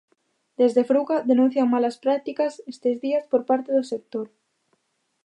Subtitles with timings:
[0.59, 4.27] Desde Fruga denuncian malas prácticas estes días por parte do sector.